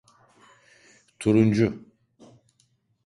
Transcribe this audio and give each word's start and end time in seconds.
Turuncu… 1.19 1.85